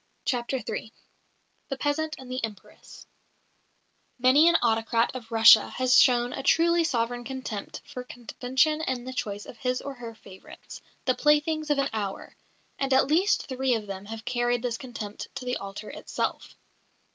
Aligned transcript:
CHAPTER 0.25 0.59
III 0.67 0.91
THE 1.69 1.77
PEASANT 1.77 2.15
AND 2.17 2.31
THE 2.31 2.43
EMPRESS 2.43 3.05
Many 4.17 4.47
an 4.49 4.57
autocrat 4.59 5.13
of 5.13 5.31
Russia 5.31 5.69
has 5.69 6.01
shown 6.01 6.33
a 6.33 6.41
truly 6.41 6.83
sovereign 6.83 7.23
contempt 7.23 7.83
for 7.85 8.03
convention 8.03 8.81
in 8.81 9.03
the 9.03 9.13
choice 9.13 9.45
of 9.45 9.57
his 9.59 9.79
or 9.79 9.93
her 9.93 10.15
favourites, 10.15 10.81
the 11.05 11.13
"playthings 11.13 11.69
of 11.69 11.77
an 11.77 11.89
hour"; 11.93 12.35
and 12.79 12.91
at 12.95 13.05
least 13.09 13.45
three 13.45 13.75
of 13.75 13.85
them 13.85 14.05
have 14.05 14.25
carried 14.25 14.63
this 14.63 14.79
contempt 14.79 15.27
to 15.35 15.45
the 15.45 15.57
altar 15.57 15.91
itself. 15.91 16.55